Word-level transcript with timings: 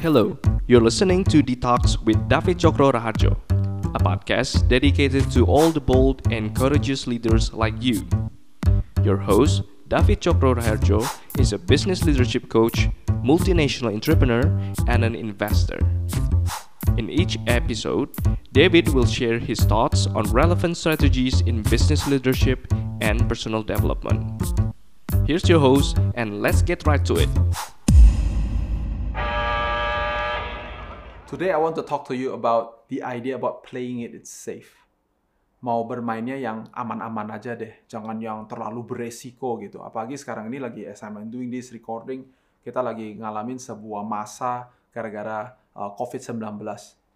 Hello, 0.00 0.38
you're 0.66 0.80
listening 0.80 1.24
to 1.24 1.42
Detox 1.42 2.02
with 2.02 2.26
David 2.26 2.56
Chokro 2.56 2.90
Raharjo, 2.90 3.36
a 3.94 3.98
podcast 3.98 4.66
dedicated 4.66 5.30
to 5.30 5.44
all 5.44 5.68
the 5.68 5.80
bold 5.80 6.32
and 6.32 6.56
courageous 6.56 7.06
leaders 7.06 7.52
like 7.52 7.74
you. 7.80 8.08
Your 9.04 9.18
host, 9.18 9.60
David 9.88 10.22
Chokro 10.22 10.54
Raharjo, 10.54 11.04
is 11.38 11.52
a 11.52 11.58
business 11.58 12.02
leadership 12.02 12.48
coach, 12.48 12.88
multinational 13.22 13.92
entrepreneur, 13.92 14.40
and 14.88 15.04
an 15.04 15.14
investor. 15.14 15.78
In 16.96 17.10
each 17.10 17.36
episode, 17.46 18.08
David 18.52 18.88
will 18.94 19.04
share 19.04 19.38
his 19.38 19.60
thoughts 19.60 20.06
on 20.06 20.24
relevant 20.32 20.78
strategies 20.78 21.42
in 21.42 21.60
business 21.60 22.06
leadership 22.06 22.72
and 23.02 23.28
personal 23.28 23.62
development. 23.62 24.42
Here's 25.26 25.46
your 25.46 25.60
host, 25.60 25.98
and 26.14 26.40
let's 26.40 26.62
get 26.62 26.86
right 26.86 27.04
to 27.04 27.16
it. 27.16 27.28
Today 31.30 31.54
I 31.54 31.62
want 31.62 31.78
to 31.78 31.86
talk 31.86 32.10
to 32.10 32.14
you 32.18 32.34
about 32.34 32.90
the 32.90 33.06
idea 33.06 33.38
about 33.38 33.62
playing 33.62 34.02
it 34.02 34.18
it's 34.18 34.34
safe. 34.34 34.74
Mau 35.62 35.86
bermainnya 35.86 36.34
yang 36.34 36.66
aman-aman 36.74 37.30
aja 37.30 37.54
deh, 37.54 37.86
jangan 37.86 38.18
yang 38.18 38.50
terlalu 38.50 38.82
beresiko 38.82 39.54
gitu. 39.62 39.78
Apalagi 39.78 40.18
sekarang 40.18 40.50
ini 40.50 40.58
lagi 40.58 40.82
as 40.90 41.06
I'm 41.06 41.30
doing 41.30 41.46
this 41.46 41.70
recording, 41.70 42.26
kita 42.66 42.82
lagi 42.82 43.14
ngalamin 43.14 43.62
sebuah 43.62 44.02
masa 44.02 44.74
gara-gara 44.90 45.54
uh, 45.78 45.94
COVID-19. 45.94 46.66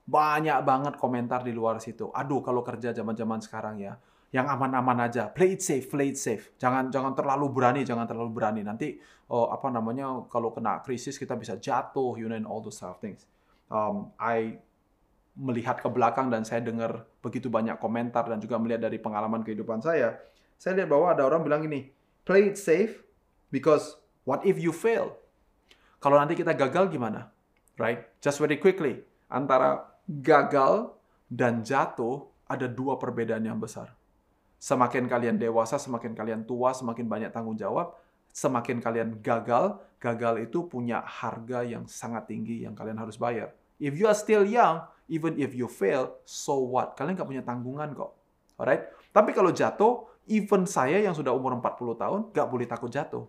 Banyak 0.06 0.58
banget 0.62 0.94
komentar 0.94 1.42
di 1.42 1.50
luar 1.50 1.83
situ. 1.83 2.14
Aduh, 2.14 2.38
kalau 2.38 2.62
kerja 2.62 2.94
zaman-zaman 2.94 3.42
sekarang 3.42 3.83
ya, 3.83 3.98
yang 4.30 4.46
aman-aman 4.46 5.10
aja. 5.10 5.27
Play 5.27 5.58
it 5.58 5.62
safe, 5.66 5.91
play 5.91 6.14
it 6.14 6.19
safe. 6.22 6.55
Jangan 6.55 6.86
jangan 6.86 7.19
terlalu 7.19 7.50
berani, 7.50 7.83
jangan 7.83 8.06
terlalu 8.06 8.30
berani. 8.30 8.62
Nanti 8.62 8.94
oh, 9.34 9.50
apa 9.50 9.74
namanya 9.74 10.22
kalau 10.30 10.55
kena 10.55 10.78
krisis 10.86 11.19
kita 11.19 11.34
bisa 11.34 11.58
jatuh, 11.58 12.14
you 12.14 12.30
know, 12.30 12.38
and 12.38 12.46
all 12.46 12.62
those 12.62 12.78
stuff 12.78 13.02
things 13.02 13.27
um, 13.70 14.12
I 14.20 14.59
melihat 15.34 15.83
ke 15.83 15.89
belakang 15.91 16.30
dan 16.30 16.47
saya 16.47 16.62
dengar 16.62 17.06
begitu 17.19 17.50
banyak 17.50 17.77
komentar 17.83 18.22
dan 18.30 18.39
juga 18.39 18.55
melihat 18.56 18.86
dari 18.86 19.02
pengalaman 19.02 19.42
kehidupan 19.42 19.83
saya, 19.83 20.14
saya 20.56 20.78
lihat 20.78 20.89
bahwa 20.89 21.11
ada 21.11 21.27
orang 21.27 21.42
bilang 21.42 21.62
ini, 21.66 21.91
play 22.22 22.55
it 22.55 22.56
safe 22.56 23.02
because 23.50 23.98
what 24.22 24.47
if 24.47 24.56
you 24.62 24.70
fail? 24.70 25.19
Kalau 25.98 26.20
nanti 26.20 26.39
kita 26.39 26.55
gagal 26.55 26.92
gimana? 26.94 27.34
Right? 27.74 28.06
Just 28.22 28.39
very 28.39 28.62
quickly, 28.62 29.02
antara 29.27 29.91
gagal 30.06 30.94
dan 31.27 31.67
jatuh 31.67 32.30
ada 32.46 32.70
dua 32.70 32.94
perbedaan 33.00 33.42
yang 33.42 33.58
besar. 33.58 33.91
Semakin 34.62 35.11
kalian 35.11 35.36
dewasa, 35.36 35.77
semakin 35.77 36.14
kalian 36.14 36.46
tua, 36.46 36.70
semakin 36.70 37.11
banyak 37.11 37.30
tanggung 37.34 37.58
jawab, 37.58 37.98
semakin 38.30 38.78
kalian 38.78 39.19
gagal, 39.20 39.77
gagal 40.05 40.44
itu 40.44 40.69
punya 40.69 41.00
harga 41.00 41.64
yang 41.64 41.88
sangat 41.88 42.28
tinggi 42.28 42.69
yang 42.69 42.77
kalian 42.77 43.00
harus 43.00 43.16
bayar. 43.16 43.56
If 43.80 43.97
you 43.97 44.05
are 44.05 44.16
still 44.16 44.44
young, 44.44 44.84
even 45.08 45.41
if 45.41 45.56
you 45.56 45.64
fail, 45.72 46.20
so 46.28 46.61
what? 46.61 46.92
Kalian 47.00 47.16
nggak 47.16 47.28
punya 47.28 47.41
tanggungan 47.41 47.96
kok. 47.96 48.12
Alright? 48.61 48.92
Tapi 49.11 49.33
kalau 49.33 49.50
jatuh, 49.50 50.05
even 50.28 50.69
saya 50.69 51.00
yang 51.00 51.16
sudah 51.16 51.33
umur 51.33 51.56
40 51.56 51.96
tahun, 51.96 52.20
nggak 52.30 52.48
boleh 52.52 52.66
takut 52.69 52.92
jatuh. 52.92 53.24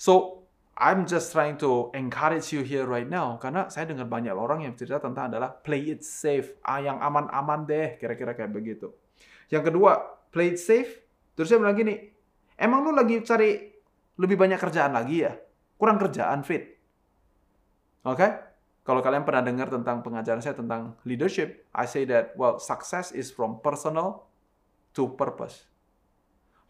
So, 0.00 0.42
I'm 0.72 1.04
just 1.04 1.36
trying 1.36 1.60
to 1.60 1.92
encourage 1.92 2.48
you 2.50 2.64
here 2.64 2.88
right 2.88 3.06
now, 3.06 3.36
karena 3.36 3.68
saya 3.68 3.86
dengar 3.86 4.08
banyak 4.08 4.32
orang 4.32 4.64
yang 4.64 4.72
cerita 4.72 5.04
tentang 5.04 5.28
adalah 5.28 5.52
play 5.52 5.92
it 5.92 6.00
safe, 6.00 6.56
ah, 6.64 6.80
yang 6.80 6.96
aman-aman 6.96 7.68
deh, 7.68 8.00
kira-kira 8.00 8.32
kayak 8.32 8.50
begitu. 8.50 8.88
Yang 9.52 9.68
kedua, 9.68 10.00
play 10.32 10.56
it 10.56 10.58
safe, 10.58 11.04
terus 11.36 11.52
saya 11.52 11.60
bilang 11.60 11.76
gini, 11.76 12.08
emang 12.56 12.88
lu 12.88 12.96
lagi 12.96 13.20
cari 13.20 13.68
lebih 14.16 14.36
banyak 14.40 14.56
kerjaan 14.56 14.96
lagi 14.96 15.28
ya? 15.28 15.36
Kurang 15.82 15.98
kerjaan, 15.98 16.46
fit. 16.46 16.78
Oke? 18.06 18.14
Okay? 18.14 18.30
Kalau 18.86 19.02
kalian 19.02 19.26
pernah 19.26 19.42
dengar 19.42 19.66
tentang 19.66 19.98
pengajaran 19.98 20.38
saya 20.38 20.54
tentang 20.54 20.94
leadership, 21.02 21.66
I 21.74 21.90
say 21.90 22.06
that, 22.06 22.38
well, 22.38 22.62
success 22.62 23.10
is 23.10 23.34
from 23.34 23.58
personal 23.58 24.30
to 24.94 25.10
purpose. 25.18 25.66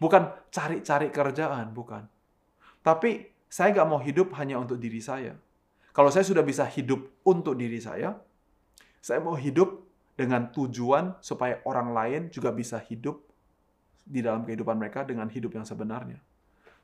Bukan 0.01 0.33
cari-cari 0.49 1.13
kerjaan, 1.13 1.77
bukan. 1.77 2.09
Tapi 2.81 3.29
saya 3.53 3.77
nggak 3.77 3.85
mau 3.85 4.01
hidup 4.01 4.33
hanya 4.41 4.57
untuk 4.57 4.81
diri 4.81 5.05
saya. 5.05 5.37
Kalau 5.93 6.09
saya 6.09 6.25
sudah 6.25 6.41
bisa 6.41 6.65
hidup 6.65 7.05
untuk 7.21 7.53
diri 7.53 7.85
saya, 7.85 8.17
saya 9.05 9.21
mau 9.21 9.37
hidup 9.37 9.77
dengan 10.17 10.49
tujuan 10.57 11.21
supaya 11.21 11.61
orang 11.69 11.93
lain 11.93 12.21
juga 12.33 12.49
bisa 12.49 12.81
hidup 12.81 13.21
di 14.09 14.25
dalam 14.25 14.41
kehidupan 14.49 14.81
mereka 14.81 15.05
dengan 15.05 15.29
hidup 15.29 15.53
yang 15.53 15.69
sebenarnya. 15.69 16.17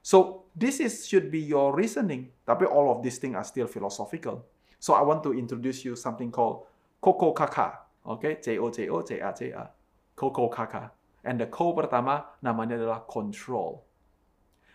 So 0.02 0.48
this 0.54 0.80
is 0.80 1.06
should 1.06 1.30
be 1.30 1.40
your 1.40 1.74
reasoning. 1.74 2.32
Tapi 2.46 2.64
all 2.64 2.90
of 2.90 3.02
these 3.02 3.18
things 3.18 3.36
are 3.36 3.44
still 3.44 3.66
philosophical. 3.66 4.46
So 4.78 4.94
I 4.94 5.02
want 5.02 5.22
to 5.26 5.34
introduce 5.34 5.84
you 5.84 5.98
something 5.98 6.30
called 6.30 6.66
Koko 7.02 7.34
Kaka. 7.34 7.86
Okay, 8.06 8.38
J 8.40 8.58
O 8.58 8.70
J 8.70 8.88
O 8.88 9.02
J 9.02 9.20
A 9.20 9.34
J 9.34 9.52
A. 9.52 9.70
Koko 10.14 10.48
Kaka. 10.48 10.90
And 11.26 11.38
the 11.38 11.46
ko 11.50 11.74
pertama 11.74 12.24
namanya 12.40 12.78
adalah 12.78 13.04
control. 13.04 13.84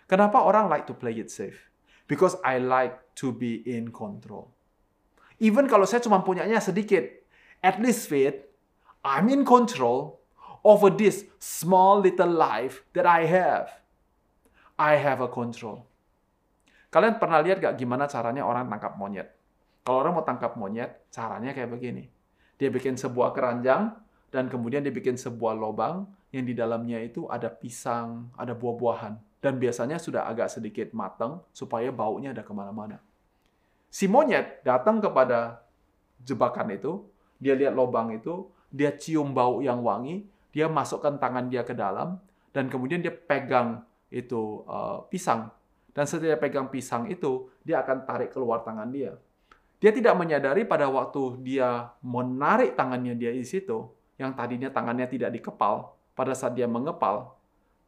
Kenapa 0.06 0.44
orang 0.44 0.68
like 0.68 0.86
to 0.86 0.94
play 0.94 1.16
it 1.16 1.32
safe? 1.32 1.72
Because 2.06 2.36
I 2.44 2.60
like 2.60 3.00
to 3.24 3.32
be 3.32 3.64
in 3.64 3.90
control. 3.96 4.52
Even 5.40 5.66
kalau 5.72 5.88
saya 5.88 6.04
cuma 6.04 6.22
punyanya 6.22 6.60
sedikit, 6.60 7.04
at 7.64 7.80
least 7.80 8.12
fit, 8.12 8.52
I'm 9.04 9.32
in 9.32 9.48
control 9.48 10.20
over 10.64 10.92
this 10.92 11.28
small 11.40 12.00
little 12.00 12.32
life 12.32 12.84
that 12.96 13.08
I 13.08 13.28
have. 13.28 13.83
I 14.80 14.98
have 14.98 15.22
a 15.22 15.30
control. 15.30 15.86
Kalian 16.90 17.18
pernah 17.18 17.42
lihat 17.42 17.62
gak 17.62 17.78
gimana 17.78 18.06
caranya 18.06 18.46
orang 18.46 18.70
tangkap 18.70 18.98
monyet? 18.98 19.30
Kalau 19.84 19.98
orang 20.00 20.14
mau 20.16 20.26
tangkap 20.26 20.54
monyet, 20.56 21.10
caranya 21.10 21.52
kayak 21.52 21.74
begini. 21.74 22.08
Dia 22.58 22.70
bikin 22.70 22.96
sebuah 22.96 23.34
keranjang, 23.34 23.92
dan 24.34 24.50
kemudian 24.50 24.82
dia 24.82 24.94
bikin 24.94 25.20
sebuah 25.20 25.54
lubang 25.54 26.10
yang 26.34 26.46
di 26.48 26.58
dalamnya 26.58 26.98
itu 27.02 27.30
ada 27.30 27.52
pisang, 27.52 28.34
ada 28.34 28.58
buah-buahan. 28.58 29.42
Dan 29.44 29.60
biasanya 29.60 30.00
sudah 30.00 30.26
agak 30.26 30.50
sedikit 30.50 30.90
matang 30.96 31.44
supaya 31.52 31.92
baunya 31.92 32.32
ada 32.32 32.42
ke 32.42 32.54
mana-mana. 32.56 32.98
Si 33.94 34.10
monyet 34.10 34.66
datang 34.66 34.98
kepada 35.04 35.62
jebakan 36.24 36.74
itu, 36.74 37.06
dia 37.38 37.54
lihat 37.54 37.76
lubang 37.76 38.10
itu, 38.16 38.50
dia 38.74 38.96
cium 38.96 39.36
bau 39.36 39.62
yang 39.62 39.86
wangi, 39.86 40.26
dia 40.50 40.66
masukkan 40.66 41.20
tangan 41.22 41.52
dia 41.52 41.62
ke 41.62 41.78
dalam, 41.78 42.18
dan 42.56 42.72
kemudian 42.72 43.04
dia 43.04 43.14
pegang 43.14 43.86
itu 44.14 44.62
uh, 44.70 45.10
pisang. 45.10 45.50
Dan 45.94 46.06
dia 46.10 46.38
pegang 46.38 46.70
pisang 46.70 47.10
itu, 47.10 47.50
dia 47.62 47.82
akan 47.82 48.06
tarik 48.06 48.34
keluar 48.34 48.66
tangan 48.66 48.90
dia. 48.90 49.14
Dia 49.78 49.94
tidak 49.94 50.18
menyadari 50.18 50.66
pada 50.66 50.90
waktu 50.90 51.42
dia 51.46 51.94
menarik 52.02 52.74
tangannya 52.74 53.14
dia 53.14 53.30
di 53.30 53.46
situ, 53.46 53.90
yang 54.18 54.34
tadinya 54.34 54.74
tangannya 54.74 55.06
tidak 55.06 55.34
dikepal, 55.34 55.94
pada 56.18 56.34
saat 56.34 56.58
dia 56.58 56.66
mengepal, 56.66 57.38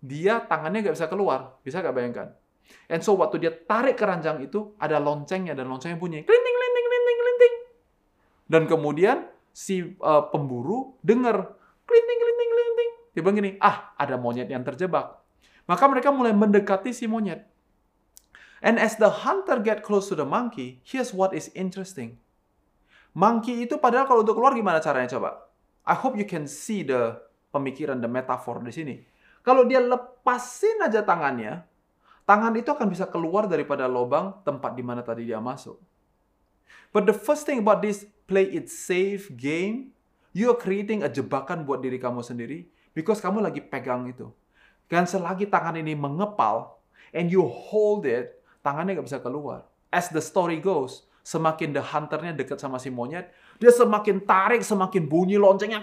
dia 0.01 0.37
tangannya 0.37 0.85
nggak 0.85 0.95
bisa 0.97 1.09
keluar. 1.09 1.57
Bisa 1.65 1.81
nggak 1.81 1.95
bayangkan? 1.95 2.27
And 2.89 3.01
so 3.01 3.17
waktu 3.17 3.41
dia 3.41 3.53
tarik 3.53 3.97
keranjang 3.97 4.41
itu, 4.45 4.77
ada 4.77 5.01
loncengnya, 5.01 5.57
dan 5.57 5.65
loncengnya 5.65 5.97
bunyi, 5.97 6.21
klinting, 6.25 6.55
klinting, 6.57 6.85
klinting, 6.85 7.17
klinting. 7.17 7.53
Dan 8.45 8.61
kemudian 8.69 9.17
si 9.49 9.81
uh, 9.81 10.29
pemburu 10.29 10.93
dengar, 11.01 11.57
klinting, 11.89 12.19
klinting, 12.21 12.49
klinting. 12.53 12.89
Dia 13.17 13.21
bilang 13.25 13.37
gini, 13.41 13.51
ah 13.57 13.97
ada 13.97 14.19
monyet 14.21 14.45
yang 14.45 14.61
terjebak. 14.61 15.24
Maka 15.65 15.89
mereka 15.89 16.13
mulai 16.13 16.33
mendekati 16.33 16.93
si 16.93 17.09
monyet. 17.09 17.45
And 18.65 18.81
as 18.81 18.97
the 18.97 19.25
hunter 19.25 19.61
get 19.61 19.85
close 19.85 20.09
to 20.09 20.15
the 20.17 20.25
monkey, 20.25 20.81
here's 20.85 21.13
what 21.13 21.33
is 21.33 21.53
interesting. 21.53 22.17
Monkey 23.13 23.65
itu 23.65 23.77
padahal 23.77 24.09
kalau 24.09 24.21
untuk 24.25 24.37
keluar 24.37 24.57
gimana 24.57 24.81
caranya 24.81 25.17
coba? 25.17 25.45
I 25.85 25.93
hope 25.93 26.17
you 26.17 26.25
can 26.25 26.49
see 26.49 26.81
the 26.81 27.21
pemikiran, 27.53 28.01
the 28.01 28.09
metaphor 28.09 28.59
di 28.59 28.73
sini. 28.73 28.95
Kalau 29.45 29.63
dia 29.69 29.77
lepasin 29.77 30.81
aja 30.81 31.05
tangannya, 31.05 31.61
tangan 32.25 32.57
itu 32.57 32.73
akan 32.73 32.89
bisa 32.89 33.05
keluar 33.05 33.45
daripada 33.45 33.85
lubang 33.85 34.41
tempat 34.41 34.73
di 34.73 34.81
mana 34.81 35.05
tadi 35.05 35.29
dia 35.29 35.37
masuk. 35.37 35.77
But 36.89 37.05
the 37.05 37.13
first 37.13 37.45
thing 37.45 37.61
about 37.61 37.85
this 37.85 38.09
play 38.25 38.49
it 38.49 38.67
safe 38.67 39.29
game, 39.37 39.93
you 40.33 40.49
are 40.49 40.57
creating 40.57 41.05
a 41.05 41.09
jebakan 41.11 41.63
buat 41.63 41.85
diri 41.85 42.01
kamu 42.01 42.25
sendiri 42.25 42.65
because 42.97 43.21
kamu 43.21 43.45
lagi 43.45 43.61
pegang 43.61 44.09
itu. 44.09 44.33
Dan 44.85 45.09
selagi 45.09 45.49
tangan 45.49 45.77
ini 45.77 45.97
mengepal 45.97 46.77
and 47.15 47.31
you 47.31 47.41
hold 47.45 48.05
it, 48.05 48.41
tangannya 48.61 48.99
nggak 48.99 49.07
bisa 49.07 49.19
keluar. 49.23 49.65
As 49.89 50.11
the 50.11 50.21
story 50.21 50.61
goes, 50.61 51.07
semakin 51.25 51.73
the 51.73 51.81
hunternya 51.81 52.37
dekat 52.37 52.61
sama 52.61 52.77
si 52.77 52.93
monyet, 52.93 53.33
dia 53.57 53.73
semakin 53.73 54.21
tarik, 54.21 54.61
semakin 54.61 55.09
bunyi 55.09 55.41
loncengnya. 55.41 55.81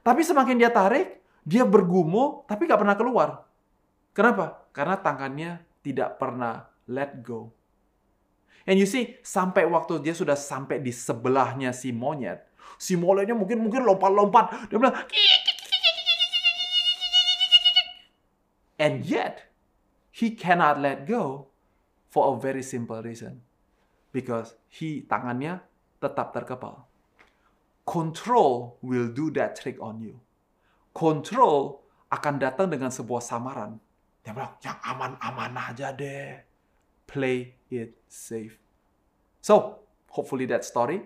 Tapi 0.00 0.20
semakin 0.24 0.56
dia 0.56 0.70
tarik, 0.70 1.20
dia 1.42 1.66
bergumul, 1.66 2.46
tapi 2.46 2.70
nggak 2.70 2.80
pernah 2.80 2.96
keluar. 2.96 3.28
Kenapa? 4.14 4.68
Karena 4.70 4.96
tangannya 5.00 5.50
tidak 5.82 6.20
pernah 6.20 6.68
let 6.86 7.20
go. 7.24 7.50
And 8.68 8.76
you 8.76 8.86
see, 8.86 9.16
sampai 9.24 9.64
waktu 9.66 10.04
dia 10.04 10.12
sudah 10.12 10.36
sampai 10.36 10.84
di 10.84 10.92
sebelahnya 10.92 11.72
si 11.72 11.90
monyet, 11.90 12.44
si 12.76 12.94
monyetnya 12.94 13.34
mungkin 13.34 13.64
mungkin 13.64 13.82
lompat-lompat. 13.88 14.68
Dia 14.68 14.76
bilang, 14.76 14.96
and 18.80 19.04
yet 19.04 19.52
He 20.10 20.34
cannot 20.34 20.82
let 20.82 21.06
go 21.06 21.54
for 22.10 22.34
a 22.34 22.40
very 22.40 22.66
simple 22.66 22.98
reason. 22.98 23.46
because 24.10 24.58
he 24.66 25.06
tangannya 25.06 25.62
tetap 26.02 26.34
terkepal. 26.34 26.86
Control 27.86 28.78
will 28.84 29.10
do 29.10 29.34
that 29.34 29.58
trick 29.58 29.78
on 29.82 29.98
you. 29.98 30.18
Control 30.94 31.82
akan 32.10 32.38
datang 32.38 32.70
dengan 32.70 32.90
sebuah 32.90 33.22
samaran. 33.22 33.78
Dia 34.22 34.34
bilang, 34.34 34.54
yang 34.62 34.78
aman-aman 34.82 35.54
aja 35.58 35.94
deh. 35.94 36.42
Play 37.06 37.58
it 37.70 37.98
safe. 38.06 38.58
So, 39.42 39.86
hopefully 40.10 40.46
that 40.50 40.62
story, 40.62 41.02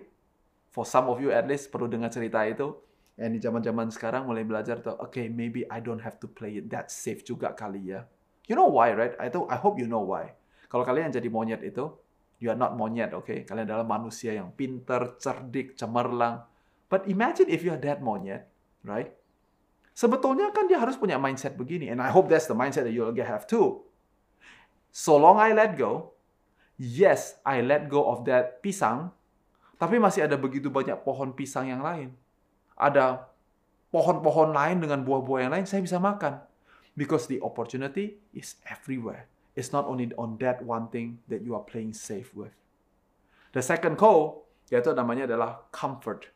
for 0.69 0.85
some 0.85 1.09
of 1.09 1.21
you 1.21 1.33
at 1.33 1.47
least, 1.49 1.73
perlu 1.73 1.89
dengar 1.89 2.13
cerita 2.13 2.45
itu. 2.45 2.75
And 3.15 3.31
di 3.31 3.39
zaman-zaman 3.39 3.87
sekarang 3.95 4.27
mulai 4.27 4.43
belajar 4.43 4.83
tuh, 4.83 4.99
okay, 4.99 5.31
maybe 5.31 5.63
I 5.71 5.79
don't 5.79 6.03
have 6.03 6.19
to 6.19 6.27
play 6.27 6.59
it 6.59 6.67
that 6.75 6.91
safe 6.91 7.23
juga 7.23 7.55
kali 7.55 7.95
ya. 7.95 8.03
You 8.45 8.59
know 8.59 8.67
why, 8.67 8.91
right? 8.91 9.15
I, 9.15 9.31
I 9.31 9.57
hope 9.57 9.79
you 9.79 9.87
know 9.87 10.03
why. 10.03 10.35
Kalau 10.67 10.83
kalian 10.83 11.15
jadi 11.15 11.31
monyet 11.31 11.63
itu, 11.63 11.87
you 12.43 12.51
are 12.51 12.59
not 12.59 12.75
monyet, 12.75 13.15
oke? 13.15 13.23
Okay? 13.23 13.47
Kalian 13.47 13.71
adalah 13.71 13.87
manusia 13.87 14.35
yang 14.35 14.51
pinter, 14.51 15.15
cerdik, 15.15 15.79
cemerlang. 15.79 16.43
But 16.91 17.07
imagine 17.07 17.47
if 17.47 17.63
you 17.63 17.71
are 17.71 17.81
that 17.87 18.03
monyet, 18.03 18.51
right? 18.83 19.15
Sebetulnya 19.95 20.51
kan 20.51 20.67
dia 20.67 20.75
harus 20.75 20.99
punya 20.99 21.15
mindset 21.15 21.55
begini. 21.55 21.87
And 21.87 22.03
I 22.03 22.11
hope 22.11 22.27
that's 22.27 22.51
the 22.51 22.57
mindset 22.57 22.83
that 22.83 22.91
you'll 22.91 23.15
have 23.15 23.47
too. 23.47 23.87
So 24.91 25.15
long 25.15 25.39
I 25.39 25.55
let 25.55 25.79
go, 25.79 26.15
yes, 26.75 27.39
I 27.47 27.63
let 27.63 27.87
go 27.87 28.11
of 28.11 28.27
that 28.27 28.59
pisang, 28.59 29.15
tapi 29.79 29.99
masih 29.99 30.27
ada 30.27 30.35
begitu 30.35 30.67
banyak 30.67 30.99
pohon 31.03 31.31
pisang 31.31 31.71
yang 31.71 31.79
lain. 31.79 32.11
Ada 32.75 33.23
pohon-pohon 33.91 34.51
lain 34.51 34.83
dengan 34.83 35.01
buah-buah 35.07 35.47
yang 35.47 35.51
lain, 35.55 35.65
saya 35.67 35.79
bisa 35.79 35.99
makan. 35.99 36.43
Because 36.95 37.27
the 37.27 37.43
opportunity 37.43 38.19
is 38.31 38.55
everywhere. 38.67 39.27
It's 39.55 39.71
not 39.71 39.87
only 39.87 40.11
on 40.19 40.35
that 40.43 40.63
one 40.63 40.91
thing 40.91 41.23
that 41.31 41.43
you 41.43 41.55
are 41.55 41.63
playing 41.63 41.95
safe 41.95 42.31
with. 42.35 42.51
The 43.55 43.63
second 43.63 43.95
call, 43.95 44.43
yaitu 44.67 44.91
namanya 44.91 45.31
adalah 45.31 45.63
comfort. 45.71 46.27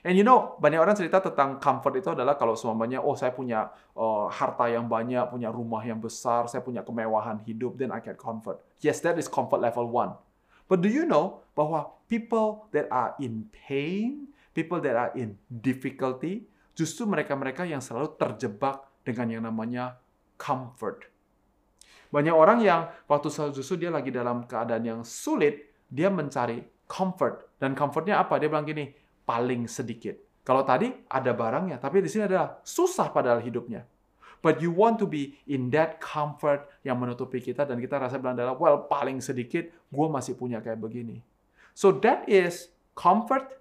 And 0.00 0.16
you 0.16 0.24
know, 0.24 0.56
banyak 0.56 0.80
orang 0.80 0.96
cerita 0.96 1.20
tentang 1.20 1.60
comfort 1.60 2.00
itu 2.00 2.08
adalah 2.10 2.34
kalau 2.34 2.56
semuanya, 2.56 3.04
oh 3.04 3.12
saya 3.12 3.36
punya 3.36 3.68
uh, 3.92 4.32
harta 4.32 4.64
yang 4.66 4.88
banyak, 4.88 5.28
punya 5.28 5.52
rumah 5.52 5.84
yang 5.84 6.00
besar, 6.00 6.48
saya 6.48 6.64
punya 6.64 6.80
kemewahan 6.80 7.36
hidup, 7.44 7.76
then 7.76 7.92
I 7.92 8.00
get 8.00 8.16
comfort. 8.16 8.64
Yes, 8.80 9.04
that 9.04 9.20
is 9.20 9.28
comfort 9.28 9.60
level 9.60 9.86
one. 9.92 10.16
But 10.72 10.80
do 10.80 10.88
you 10.88 11.04
know 11.04 11.44
bahwa 11.52 11.92
people 12.08 12.64
that 12.72 12.88
are 12.88 13.12
in 13.20 13.52
pain, 13.52 14.32
people 14.56 14.82
that 14.82 14.96
are 14.96 15.12
in 15.16 15.38
difficulty, 15.48 16.46
justru 16.74 17.06
mereka-mereka 17.06 17.66
yang 17.66 17.82
selalu 17.82 18.14
terjebak 18.16 18.86
dengan 19.06 19.26
yang 19.30 19.42
namanya 19.46 19.98
comfort. 20.40 21.06
Banyak 22.10 22.34
orang 22.34 22.58
yang 22.64 22.90
waktu 23.06 23.30
justru 23.54 23.86
dia 23.86 23.90
lagi 23.94 24.10
dalam 24.10 24.42
keadaan 24.44 24.82
yang 24.82 25.00
sulit, 25.06 25.70
dia 25.86 26.10
mencari 26.10 26.66
comfort. 26.90 27.54
Dan 27.62 27.78
comfortnya 27.78 28.18
apa? 28.18 28.40
Dia 28.42 28.50
bilang 28.50 28.66
gini, 28.66 28.90
paling 29.22 29.70
sedikit. 29.70 30.18
Kalau 30.42 30.66
tadi 30.66 30.90
ada 31.06 31.30
barangnya, 31.30 31.78
tapi 31.78 32.02
di 32.02 32.10
sini 32.10 32.26
adalah 32.26 32.58
susah 32.66 33.14
padahal 33.14 33.38
hidupnya. 33.38 33.86
But 34.40 34.64
you 34.64 34.72
want 34.72 34.96
to 35.04 35.06
be 35.06 35.36
in 35.44 35.68
that 35.76 36.00
comfort 36.00 36.64
yang 36.80 36.96
menutupi 36.96 37.44
kita 37.44 37.68
dan 37.68 37.76
kita 37.76 38.00
rasa 38.00 38.16
bilang 38.16 38.40
adalah, 38.40 38.56
well 38.56 38.88
paling 38.88 39.20
sedikit 39.20 39.68
gue 39.68 40.06
masih 40.08 40.32
punya 40.32 40.64
kayak 40.64 40.80
begini. 40.80 41.20
So 41.76 41.92
that 42.00 42.24
is 42.24 42.72
comfort 42.96 43.59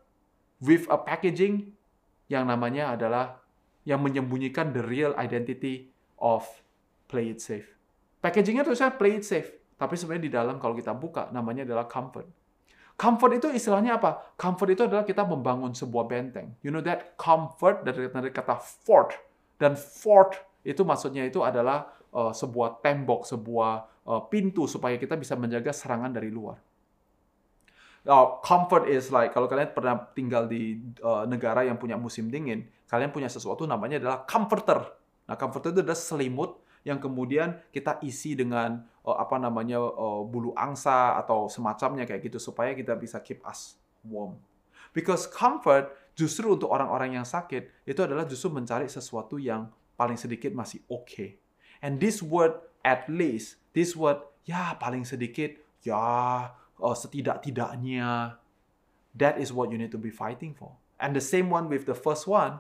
with 0.64 0.86
a 0.92 1.00
packaging 1.00 1.76
yang 2.30 2.46
namanya 2.46 2.94
adalah 2.94 3.42
yang 3.88 4.04
menyembunyikan 4.04 4.76
the 4.76 4.84
real 4.86 5.16
identity 5.18 5.90
of 6.22 6.46
play 7.10 7.34
it 7.34 7.42
safe. 7.42 7.66
Packagingnya 8.20 8.68
tulisnya 8.68 8.94
play 8.94 9.18
it 9.18 9.26
safe, 9.26 9.50
tapi 9.80 9.96
sebenarnya 9.96 10.24
di 10.28 10.34
dalam 10.34 10.56
kalau 10.62 10.76
kita 10.76 10.92
buka 10.94 11.32
namanya 11.32 11.66
adalah 11.66 11.88
comfort. 11.88 12.28
Comfort 13.00 13.32
itu 13.40 13.48
istilahnya 13.56 13.96
apa? 13.96 14.36
Comfort 14.36 14.76
itu 14.76 14.84
adalah 14.84 15.08
kita 15.08 15.24
membangun 15.24 15.72
sebuah 15.72 16.04
benteng. 16.04 16.52
You 16.60 16.68
know 16.68 16.84
that 16.84 17.16
comfort 17.16 17.88
dari, 17.88 18.12
dari 18.12 18.28
kata 18.28 18.60
fort. 18.60 19.16
Dan 19.56 19.80
fort 19.80 20.36
itu 20.68 20.84
maksudnya 20.84 21.24
itu 21.24 21.40
adalah 21.40 21.88
uh, 22.12 22.36
sebuah 22.36 22.84
tembok, 22.84 23.24
sebuah 23.24 24.04
uh, 24.04 24.22
pintu 24.28 24.68
supaya 24.68 25.00
kita 25.00 25.16
bisa 25.16 25.40
menjaga 25.40 25.72
serangan 25.72 26.12
dari 26.12 26.28
luar. 26.28 26.60
Now, 28.08 28.40
comfort 28.40 28.88
is 28.88 29.12
like 29.12 29.36
kalau 29.36 29.52
kalian 29.52 29.76
pernah 29.76 30.08
tinggal 30.16 30.48
di 30.48 30.80
uh, 31.04 31.28
negara 31.28 31.68
yang 31.68 31.76
punya 31.76 32.00
musim 32.00 32.32
dingin, 32.32 32.64
kalian 32.88 33.12
punya 33.12 33.28
sesuatu 33.28 33.68
namanya 33.68 34.00
adalah 34.00 34.24
comforter. 34.24 34.88
Nah, 35.28 35.36
comforter 35.36 35.76
itu 35.76 35.82
adalah 35.84 36.00
selimut 36.00 36.64
yang 36.88 36.98
kemudian 36.98 37.60
kita 37.76 38.00
isi 38.02 38.40
dengan 38.40 38.88
uh, 39.04 39.18
apa 39.20 39.36
namanya 39.36 39.84
uh, 39.84 40.24
bulu 40.24 40.56
angsa 40.56 41.20
atau 41.20 41.52
semacamnya 41.52 42.08
kayak 42.08 42.32
gitu 42.32 42.40
supaya 42.40 42.72
kita 42.72 42.96
bisa 42.96 43.20
keep 43.20 43.44
us 43.44 43.76
warm. 44.08 44.40
Because 44.96 45.28
comfort 45.30 45.92
justru 46.16 46.56
untuk 46.56 46.72
orang-orang 46.72 47.20
yang 47.20 47.28
sakit 47.28 47.86
itu 47.86 48.00
adalah 48.00 48.26
justru 48.26 48.50
mencari 48.50 48.88
sesuatu 48.88 49.38
yang 49.38 49.70
paling 50.00 50.16
sedikit 50.16 50.56
masih 50.56 50.82
oke. 50.88 51.06
Okay. 51.06 51.30
And 51.84 52.00
this 52.00 52.24
word 52.24 52.56
at 52.84 53.08
least, 53.12 53.60
this 53.76 53.94
word 53.96 54.24
ya 54.48 54.76
paling 54.80 55.04
sedikit, 55.04 55.56
ya 55.84 56.52
uh, 56.82 56.96
setidak-tidaknya, 56.96 58.40
that 59.16 59.38
is 59.38 59.54
what 59.54 59.72
you 59.72 59.78
need 59.78 59.92
to 59.92 60.02
be 60.02 60.10
fighting 60.10 60.56
for. 60.56 60.76
And 61.00 61.16
the 61.16 61.24
same 61.24 61.48
one 61.48 61.70
with 61.70 61.88
the 61.88 61.96
first 61.96 62.28
one, 62.28 62.60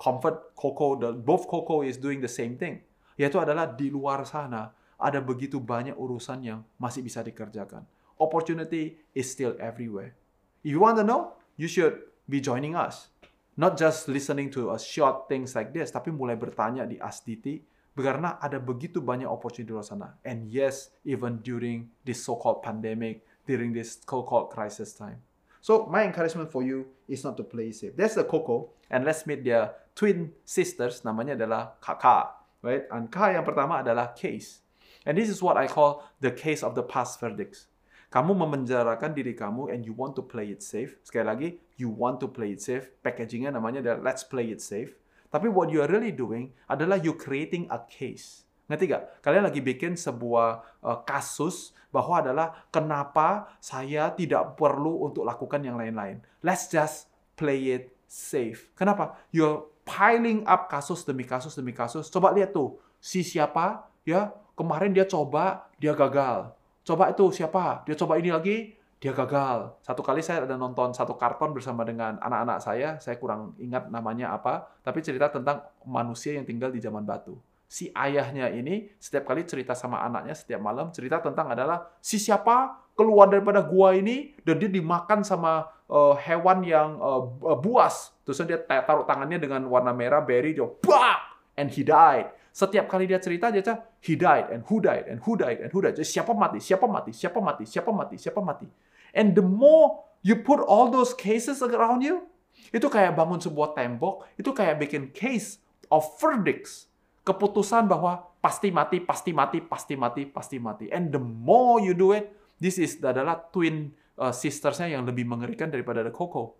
comfort 0.00 0.54
Coco, 0.54 0.98
the, 0.98 1.12
both 1.12 1.46
Coco 1.46 1.82
is 1.82 1.96
doing 1.96 2.22
the 2.22 2.30
same 2.30 2.58
thing 2.58 2.86
yaitu 3.16 3.40
adalah 3.40 3.72
di 3.72 3.88
luar 3.88 4.22
sana 4.28 4.70
ada 4.96 5.20
begitu 5.20 5.60
banyak 5.60 5.96
urusan 5.96 6.38
yang 6.44 6.60
masih 6.76 7.04
bisa 7.04 7.24
dikerjakan. 7.24 7.84
Opportunity 8.16 8.96
is 9.12 9.28
still 9.28 9.56
everywhere. 9.60 10.16
If 10.64 10.72
you 10.72 10.80
want 10.80 10.96
to 11.00 11.04
know, 11.04 11.36
you 11.60 11.68
should 11.68 12.00
be 12.24 12.40
joining 12.40 12.76
us. 12.76 13.12
Not 13.56 13.80
just 13.80 14.08
listening 14.08 14.52
to 14.56 14.72
a 14.72 14.78
short 14.80 15.28
things 15.28 15.56
like 15.56 15.72
this, 15.72 15.92
tapi 15.92 16.12
mulai 16.12 16.36
bertanya 16.36 16.84
di 16.84 17.00
Asditi, 17.00 17.60
karena 17.96 18.36
ada 18.36 18.60
begitu 18.60 19.00
banyak 19.00 19.28
opportunity 19.28 19.68
di 19.68 19.72
luar 19.72 19.84
sana. 19.84 20.16
And 20.24 20.48
yes, 20.48 20.92
even 21.08 21.40
during 21.40 21.88
this 22.04 22.20
so-called 22.20 22.60
pandemic, 22.60 23.24
during 23.46 23.72
this 23.72 23.98
so-called 24.02 24.50
crisis 24.50 24.92
time. 24.92 25.22
So 25.62 25.86
my 25.86 26.04
encouragement 26.04 26.50
for 26.50 26.62
you 26.62 26.86
is 27.08 27.24
not 27.24 27.36
to 27.38 27.44
play 27.46 27.72
safe. 27.72 27.96
That's 27.96 28.14
the 28.14 28.22
Coco, 28.22 28.70
and 28.90 29.06
let's 29.06 29.26
meet 29.26 29.42
their 29.42 29.74
twin 29.94 30.34
sisters. 30.44 31.02
Namanya 31.02 31.34
adalah 31.34 31.78
Kakak 31.82 32.46
right? 32.66 32.84
And 32.90 33.06
K 33.06 33.38
yang 33.38 33.46
pertama 33.46 33.86
adalah 33.86 34.10
case. 34.18 34.66
And 35.06 35.14
this 35.14 35.30
is 35.30 35.38
what 35.38 35.54
I 35.54 35.70
call 35.70 36.02
the 36.18 36.34
case 36.34 36.66
of 36.66 36.74
the 36.74 36.82
past 36.82 37.22
verdicts. 37.22 37.70
Kamu 38.10 38.34
memenjarakan 38.34 39.14
diri 39.14 39.38
kamu 39.38 39.70
and 39.70 39.86
you 39.86 39.94
want 39.94 40.18
to 40.18 40.22
play 40.22 40.50
it 40.50 40.62
safe. 40.62 40.98
Sekali 41.06 41.26
lagi, 41.26 41.48
you 41.78 41.90
want 41.90 42.18
to 42.22 42.26
play 42.30 42.54
it 42.54 42.62
safe. 42.62 42.90
Packagingnya 43.02 43.54
namanya 43.54 43.82
adalah 43.82 44.10
let's 44.10 44.26
play 44.26 44.50
it 44.50 44.58
safe. 44.58 44.98
Tapi 45.30 45.50
what 45.50 45.70
you 45.70 45.82
are 45.82 45.90
really 45.90 46.14
doing 46.14 46.54
adalah 46.70 46.98
you 46.98 47.14
creating 47.14 47.66
a 47.70 47.82
case. 47.86 48.45
Ngerti 48.66 48.84
gak? 48.90 49.22
Kalian 49.22 49.46
lagi 49.46 49.62
bikin 49.62 49.94
sebuah 49.94 50.82
uh, 50.82 50.98
kasus 51.06 51.70
bahwa 51.94 52.18
adalah 52.18 52.66
kenapa 52.74 53.54
saya 53.62 54.10
tidak 54.12 54.58
perlu 54.58 55.06
untuk 55.06 55.22
lakukan 55.22 55.62
yang 55.62 55.78
lain-lain. 55.78 56.18
Let's 56.42 56.66
just 56.66 57.06
play 57.38 57.72
it 57.72 57.94
safe. 58.10 58.74
Kenapa? 58.74 59.18
You're 59.30 59.70
piling 59.86 60.42
up 60.50 60.66
kasus 60.66 61.06
demi 61.06 61.22
kasus 61.22 61.54
demi 61.54 61.70
kasus. 61.70 62.10
Coba 62.10 62.34
lihat 62.34 62.50
tuh, 62.50 62.76
si 62.98 63.22
siapa 63.22 63.86
ya 64.02 64.34
kemarin 64.58 64.90
dia 64.90 65.06
coba, 65.06 65.70
dia 65.78 65.94
gagal. 65.94 66.50
Coba 66.82 67.10
itu 67.14 67.30
siapa? 67.30 67.86
Dia 67.86 67.94
coba 67.94 68.18
ini 68.18 68.34
lagi, 68.34 68.74
dia 68.98 69.12
gagal. 69.12 69.76
Satu 69.84 70.00
kali 70.00 70.24
saya 70.24 70.42
ada 70.48 70.56
nonton 70.56 70.90
satu 70.96 71.14
karton 71.14 71.52
bersama 71.52 71.84
dengan 71.84 72.16
anak-anak 72.18 72.58
saya, 72.62 72.88
saya 72.98 73.20
kurang 73.20 73.54
ingat 73.60 73.92
namanya 73.92 74.32
apa, 74.32 74.66
tapi 74.80 75.04
cerita 75.04 75.28
tentang 75.28 75.62
manusia 75.84 76.34
yang 76.34 76.48
tinggal 76.48 76.72
di 76.72 76.80
zaman 76.80 77.04
batu. 77.04 77.36
Si 77.66 77.90
ayahnya 77.90 78.50
ini 78.54 78.94
setiap 79.02 79.26
kali 79.26 79.42
cerita 79.42 79.74
sama 79.74 80.06
anaknya 80.06 80.38
setiap 80.38 80.62
malam 80.62 80.94
cerita 80.94 81.18
tentang 81.18 81.50
adalah 81.50 81.90
si 81.98 82.16
siapa 82.16 82.78
keluar 82.94 83.26
daripada 83.26 83.58
gua 83.60 83.92
ini 83.92 84.38
dan 84.46 84.62
dia 84.62 84.70
dimakan 84.70 85.26
sama 85.26 85.66
uh, 85.90 86.14
hewan 86.14 86.62
yang 86.62 86.94
uh, 87.02 87.58
buas 87.58 88.16
Terus 88.26 88.42
dia 88.42 88.58
taruh 88.58 89.06
tangannya 89.06 89.38
dengan 89.38 89.62
warna 89.70 89.94
merah, 89.94 90.18
berry, 90.18 90.50
dia 90.50 90.66
bah! 90.82 91.38
And 91.54 91.70
he 91.70 91.86
died. 91.86 92.34
Setiap 92.50 92.90
kali 92.90 93.06
dia 93.06 93.22
cerita, 93.22 93.54
dia 93.54 93.62
cerita, 93.62 93.86
he 94.02 94.18
died, 94.18 94.50
and 94.50 94.66
who 94.66 94.82
died, 94.82 95.06
and 95.06 95.22
who 95.22 95.38
died, 95.38 95.62
and 95.62 95.70
who 95.70 95.78
died. 95.78 95.94
Jadi 95.94 96.10
siapa 96.10 96.34
mati, 96.34 96.58
siapa 96.58 96.90
mati, 96.90 97.14
siapa 97.14 97.38
mati, 97.38 97.64
siapa 97.64 97.90
mati, 97.94 98.16
siapa 98.18 98.40
mati. 98.42 98.66
And 99.14 99.38
the 99.38 99.46
more 99.46 100.02
you 100.26 100.42
put 100.42 100.58
all 100.58 100.90
those 100.90 101.14
cases 101.14 101.62
around 101.62 102.02
you, 102.02 102.26
itu 102.74 102.90
kayak 102.90 103.14
bangun 103.14 103.38
sebuah 103.38 103.78
tembok, 103.78 104.26
itu 104.34 104.50
kayak 104.50 104.82
bikin 104.82 105.14
case 105.14 105.62
of 105.86 106.02
verdicts. 106.18 106.90
Keputusan 107.26 107.90
bahwa 107.90 108.22
pasti 108.38 108.70
mati, 108.70 109.02
pasti 109.02 109.34
mati, 109.34 109.58
pasti 109.58 109.98
mati, 109.98 110.22
pasti 110.30 110.56
mati. 110.62 110.86
And 110.94 111.10
the 111.10 111.18
more 111.18 111.82
you 111.82 111.90
do 111.92 112.14
it, 112.14 112.30
this 112.62 112.78
is 112.78 113.02
adalah 113.02 113.50
twin 113.50 113.90
uh, 114.14 114.30
sistersnya 114.30 114.94
yang 114.94 115.02
lebih 115.02 115.26
mengerikan 115.26 115.66
daripada 115.66 116.06
the 116.06 116.14
Coco. 116.14 116.54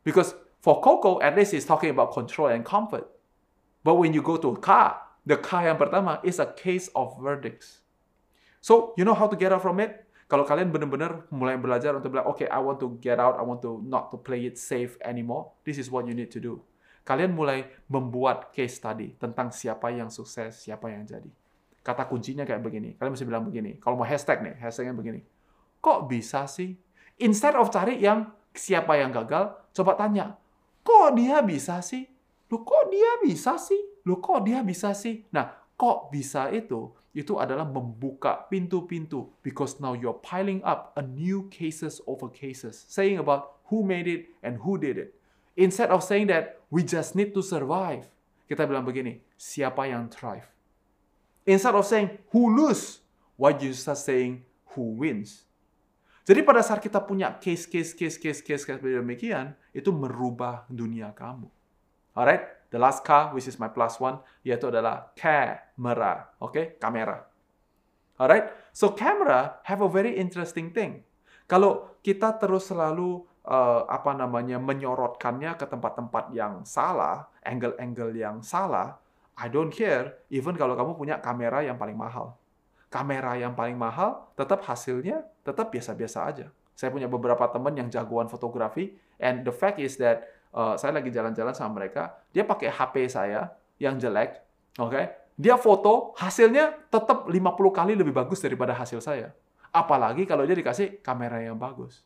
Because 0.00 0.32
For 0.60 0.80
Coco, 0.80 1.20
at 1.22 1.36
least 1.36 1.52
he's 1.52 1.64
talking 1.64 1.90
about 1.90 2.12
control 2.12 2.48
and 2.48 2.64
comfort. 2.64 3.06
But 3.84 3.94
when 3.94 4.12
you 4.12 4.22
go 4.22 4.36
to 4.36 4.56
Ka, 4.58 5.00
the 5.22 5.38
Ka 5.38 5.62
yang 5.62 5.78
pertama 5.78 6.18
is 6.26 6.42
a 6.42 6.50
case 6.50 6.90
of 6.98 7.14
verdicts. 7.22 7.80
So, 8.60 8.92
you 8.98 9.06
know 9.06 9.14
how 9.14 9.30
to 9.30 9.36
get 9.38 9.54
out 9.54 9.62
from 9.62 9.78
it? 9.78 10.04
Kalau 10.28 10.44
kalian 10.44 10.68
benar-benar 10.68 11.24
mulai 11.32 11.56
belajar 11.56 11.96
untuk 11.96 12.12
bilang, 12.12 12.28
okay, 12.28 12.50
I 12.50 12.60
want 12.60 12.82
to 12.84 13.00
get 13.00 13.16
out, 13.16 13.40
I 13.40 13.44
want 13.46 13.64
to 13.64 13.80
not 13.86 14.12
to 14.12 14.20
play 14.20 14.44
it 14.44 14.60
safe 14.60 14.98
anymore. 15.00 15.56
This 15.64 15.80
is 15.80 15.88
what 15.88 16.04
you 16.04 16.12
need 16.12 16.28
to 16.36 16.40
do. 16.42 16.60
Kalian 17.08 17.32
mulai 17.32 17.64
membuat 17.88 18.52
case 18.52 18.76
study 18.76 19.16
tentang 19.16 19.48
siapa 19.48 19.88
yang 19.88 20.12
sukses, 20.12 20.60
siapa 20.60 20.92
yang 20.92 21.08
jadi. 21.08 21.32
Kata 21.80 22.04
kuncinya 22.04 22.44
kayak 22.44 22.60
begini. 22.60 23.00
Kalian 23.00 23.16
mesti 23.16 23.24
bilang 23.24 23.48
begini. 23.48 23.80
Kalau 23.80 23.96
mau 23.96 24.04
hashtag 24.04 24.44
nih, 24.44 24.60
hashtagnya 24.60 24.92
begini. 24.92 25.24
Kok 25.80 26.04
bisa 26.04 26.44
sih? 26.44 26.76
Instead 27.16 27.56
of 27.56 27.72
cari 27.72 27.96
yang 27.96 28.28
siapa 28.52 29.00
yang 29.00 29.08
gagal, 29.08 29.56
coba 29.72 29.96
tanya, 29.96 30.36
kok 30.84 31.16
dia 31.16 31.40
bisa 31.40 31.80
sih? 31.80 32.04
Loh 32.52 32.60
kok 32.60 32.92
dia 32.92 33.24
bisa 33.24 33.56
sih? 33.56 33.80
Loh 34.04 34.20
kok 34.20 34.44
dia 34.44 34.60
bisa 34.60 34.92
sih? 34.92 35.24
Nah, 35.32 35.48
kok 35.80 36.12
bisa 36.12 36.52
itu? 36.52 36.92
Itu 37.16 37.40
adalah 37.40 37.64
membuka 37.64 38.46
pintu-pintu 38.52 39.32
because 39.40 39.80
now 39.80 39.96
you're 39.96 40.20
piling 40.20 40.60
up 40.60 40.92
a 41.00 41.02
new 41.02 41.48
cases 41.48 42.04
over 42.04 42.28
cases 42.28 42.84
saying 42.84 43.16
about 43.16 43.64
who 43.72 43.80
made 43.80 44.04
it 44.04 44.28
and 44.44 44.60
who 44.60 44.76
did 44.76 45.00
it. 45.00 45.17
Instead 45.58 45.90
of 45.90 46.06
saying 46.06 46.30
that 46.30 46.62
we 46.70 46.86
just 46.86 47.18
need 47.18 47.34
to 47.34 47.42
survive, 47.42 48.06
kita 48.46 48.62
bilang 48.62 48.86
begini, 48.86 49.18
siapa 49.34 49.90
yang 49.90 50.06
thrive? 50.06 50.46
Instead 51.42 51.74
of 51.74 51.82
saying 51.82 52.14
who 52.30 52.54
lose, 52.54 53.02
why 53.34 53.50
you 53.58 53.74
start 53.74 53.98
saying 53.98 54.46
who 54.78 54.94
wins? 54.94 55.50
Jadi 56.28 56.44
pada 56.44 56.62
saat 56.62 56.78
kita 56.78 57.02
punya 57.02 57.34
case, 57.40 57.64
case, 57.66 57.90
case, 57.90 58.20
case, 58.20 58.38
case, 58.44 58.62
case 58.62 58.78
demikian, 58.78 59.56
itu 59.74 59.90
merubah 59.90 60.68
dunia 60.70 61.10
kamu. 61.10 61.48
Alright? 62.14 62.68
The 62.68 62.76
last 62.76 63.00
car, 63.00 63.32
which 63.32 63.48
is 63.48 63.56
my 63.56 63.72
plus 63.72 63.96
one, 63.96 64.20
yaitu 64.44 64.68
adalah 64.68 65.10
camera. 65.16 66.28
Oke, 66.38 66.52
okay? 66.52 66.64
kamera. 66.76 67.24
Alright? 68.20 68.52
So 68.76 68.92
camera 68.92 69.58
have 69.64 69.80
a 69.80 69.88
very 69.88 70.20
interesting 70.20 70.70
thing. 70.70 71.02
Kalau 71.48 71.96
kita 72.04 72.36
terus 72.36 72.68
selalu 72.68 73.24
uh, 73.48 73.88
apa 73.88 74.12
namanya 74.12 74.60
menyorotkannya 74.60 75.56
ke 75.56 75.64
tempat-tempat 75.64 76.30
yang 76.36 76.62
salah, 76.68 77.32
angle-angle 77.40 78.12
yang 78.12 78.44
salah, 78.44 79.00
I 79.40 79.48
don't 79.48 79.72
care. 79.72 80.20
Even 80.28 80.54
kalau 80.54 80.76
kamu 80.76 80.92
punya 80.94 81.16
kamera 81.18 81.64
yang 81.64 81.80
paling 81.80 81.96
mahal, 81.96 82.36
kamera 82.92 83.34
yang 83.40 83.56
paling 83.56 83.74
mahal, 83.80 84.28
tetap 84.36 84.60
hasilnya 84.68 85.24
tetap 85.42 85.72
biasa-biasa 85.72 86.18
aja. 86.28 86.46
Saya 86.78 86.94
punya 86.94 87.10
beberapa 87.10 87.42
teman 87.50 87.74
yang 87.74 87.88
jagoan 87.90 88.30
fotografi, 88.30 88.94
and 89.18 89.42
the 89.42 89.50
fact 89.50 89.82
is 89.82 89.98
that 89.98 90.28
uh, 90.54 90.78
saya 90.78 90.94
lagi 90.94 91.10
jalan-jalan 91.10 91.56
sama 91.56 91.82
mereka, 91.82 92.14
dia 92.30 92.46
pakai 92.46 92.70
HP 92.70 93.10
saya 93.10 93.50
yang 93.82 93.98
jelek, 93.98 94.38
oke? 94.78 94.94
Okay? 94.94 95.04
Dia 95.38 95.54
foto, 95.54 96.18
hasilnya 96.18 96.90
tetap 96.90 97.30
50 97.30 97.38
kali 97.70 97.94
lebih 97.94 98.10
bagus 98.10 98.42
daripada 98.42 98.74
hasil 98.74 98.98
saya. 98.98 99.30
Apalagi 99.70 100.26
kalau 100.26 100.42
dia 100.42 100.58
dikasih 100.58 100.98
kamera 100.98 101.38
yang 101.38 101.54
bagus. 101.54 102.02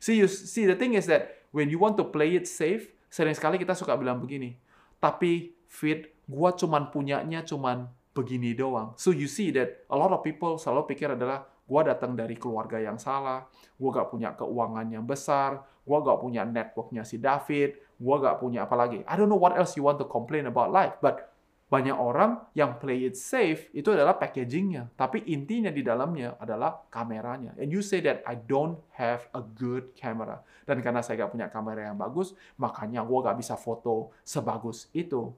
See, 0.00 0.16
you, 0.16 0.26
see, 0.26 0.64
the 0.64 0.74
thing 0.74 0.96
is 0.96 1.04
that 1.12 1.44
when 1.52 1.68
you 1.68 1.76
want 1.76 2.00
to 2.00 2.08
play 2.08 2.32
it 2.34 2.48
safe, 2.48 2.88
sering 3.12 3.36
sekali 3.36 3.60
kita 3.60 3.76
suka 3.76 3.94
bilang 4.00 4.16
begini, 4.16 4.56
tapi 4.96 5.52
fit, 5.68 6.16
gua 6.24 6.56
cuman 6.56 6.88
punyanya 6.88 7.44
cuman 7.44 7.84
begini 8.16 8.56
doang. 8.56 8.96
So 8.96 9.12
you 9.12 9.28
see 9.28 9.52
that 9.54 9.84
a 9.92 9.96
lot 10.00 10.10
of 10.10 10.24
people 10.24 10.56
selalu 10.56 10.96
pikir 10.96 11.14
adalah 11.14 11.46
gua 11.68 11.86
datang 11.86 12.18
dari 12.18 12.34
keluarga 12.34 12.80
yang 12.80 12.98
salah, 12.98 13.46
gua 13.78 14.02
gak 14.02 14.08
punya 14.10 14.34
keuangan 14.34 14.86
yang 14.90 15.06
besar, 15.06 15.62
gua 15.86 16.02
gak 16.02 16.18
punya 16.18 16.42
networknya 16.42 17.06
si 17.06 17.20
David, 17.20 17.78
gua 18.00 18.18
gak 18.18 18.42
punya 18.42 18.66
apa 18.66 18.74
lagi. 18.74 19.06
I 19.06 19.14
don't 19.14 19.30
know 19.30 19.38
what 19.38 19.54
else 19.54 19.78
you 19.78 19.86
want 19.86 20.02
to 20.02 20.08
complain 20.08 20.50
about 20.50 20.74
life, 20.74 20.98
but 20.98 21.29
banyak 21.70 21.94
orang 21.94 22.50
yang 22.58 22.82
play 22.82 23.06
it 23.06 23.14
safe 23.14 23.70
itu 23.70 23.94
adalah 23.94 24.18
packagingnya, 24.18 24.90
tapi 24.98 25.22
intinya 25.30 25.70
di 25.70 25.86
dalamnya 25.86 26.34
adalah 26.42 26.82
kameranya. 26.90 27.54
And 27.54 27.70
you 27.70 27.78
say 27.78 28.02
that 28.02 28.26
I 28.26 28.34
don't 28.34 28.82
have 28.98 29.30
a 29.30 29.38
good 29.38 29.94
camera. 29.94 30.42
Dan 30.66 30.82
karena 30.82 30.98
saya 30.98 31.22
gak 31.22 31.30
punya 31.30 31.46
kamera 31.46 31.86
yang 31.86 31.94
bagus, 31.94 32.34
makanya 32.58 33.06
gua 33.06 33.30
gak 33.30 33.38
bisa 33.38 33.54
foto 33.54 34.10
sebagus 34.26 34.90
itu. 34.90 35.30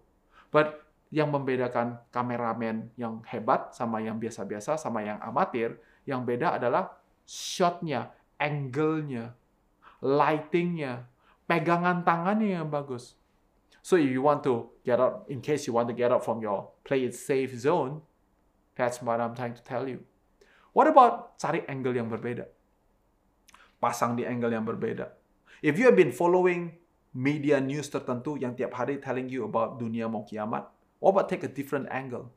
But 0.49 0.81
yang 1.13 1.29
membedakan 1.29 2.01
kameramen 2.09 2.89
yang 2.97 3.21
hebat 3.29 3.77
sama 3.77 4.01
yang 4.01 4.17
biasa-biasa 4.17 4.81
sama 4.81 5.05
yang 5.05 5.21
amatir, 5.21 5.77
yang 6.09 6.25
beda 6.25 6.57
adalah 6.57 6.97
shotnya, 7.29 8.09
angle-nya, 8.41 9.37
lighting-nya, 10.01 11.05
pegangan 11.45 12.01
tangannya 12.09 12.57
yang 12.57 12.73
bagus. 12.73 13.21
So 13.83 13.99
if 13.99 14.07
you 14.07 14.23
want 14.23 14.47
to 14.47 14.71
get 14.87 15.03
out, 15.03 15.27
in 15.27 15.43
case 15.43 15.67
you 15.67 15.75
want 15.75 15.91
to 15.91 15.95
get 15.95 16.15
out 16.15 16.23
from 16.23 16.39
your 16.39 16.71
play 16.87 17.03
it 17.03 17.19
safe 17.19 17.51
zone, 17.59 18.07
that's 18.79 19.03
what 19.03 19.19
I'm 19.19 19.35
trying 19.35 19.59
to 19.59 19.65
tell 19.67 19.91
you. 19.91 20.07
What 20.71 20.87
about 20.87 21.37
cari 21.37 21.67
angle 21.67 21.93
yang 21.93 22.07
berbeda? 22.07 22.47
Pasang 23.83 24.15
di 24.15 24.23
angle 24.23 24.55
yang 24.55 24.63
berbeda. 24.63 25.11
If 25.61 25.77
you 25.77 25.91
have 25.91 25.99
been 25.99 26.15
following 26.15 26.79
media 27.13 27.59
news 27.59 27.91
tertentu 27.91 28.39
yang 28.39 28.55
tiap 28.55 28.73
hari 28.73 29.03
telling 29.03 29.27
you 29.27 29.45
about 29.45 29.77
dunia 29.83 30.07
mau 30.07 30.25
kiamat, 30.25 30.71
what 31.03 31.13
about 31.13 31.27
take 31.27 31.43
a 31.43 31.51
different 31.51 31.91
angle? 31.91 32.31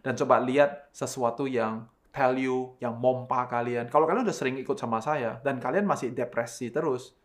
Dan 0.00 0.14
coba 0.14 0.38
lihat 0.38 0.88
sesuatu 0.94 1.50
yang 1.50 1.90
tell 2.14 2.38
you, 2.38 2.78
yang 2.78 2.94
mompa 2.94 3.48
kalian. 3.50 3.88
Kalau 3.90 4.06
kalian 4.06 4.22
udah 4.22 4.36
sering 4.36 4.56
ikut 4.60 4.76
sama 4.76 5.00
saya, 5.02 5.40
dan 5.42 5.58
kalian 5.58 5.88
masih 5.88 6.12
depresi 6.12 6.68
terus, 6.68 7.16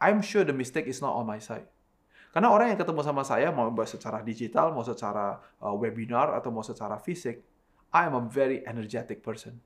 I'm 0.00 0.24
sure 0.24 0.42
the 0.42 0.56
mistake 0.56 0.88
is 0.88 1.04
not 1.04 1.14
on 1.14 1.28
my 1.28 1.38
side. 1.38 1.68
Karena 2.30 2.54
orang 2.54 2.70
yang 2.70 2.78
ketemu 2.78 3.02
sama 3.02 3.26
saya, 3.26 3.50
mau 3.50 3.66
secara 3.82 4.22
digital, 4.22 4.70
mau 4.70 4.86
secara 4.86 5.42
uh, 5.58 5.74
webinar, 5.74 6.30
atau 6.38 6.54
mau 6.54 6.62
secara 6.62 6.94
fisik, 7.02 7.42
I 7.90 8.06
am 8.06 8.14
a 8.14 8.22
very 8.22 8.62
energetic 8.62 9.18
person. 9.18 9.58